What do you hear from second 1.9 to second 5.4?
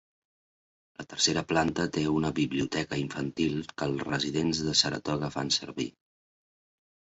té una biblioteca infantil que els residents de Saratoga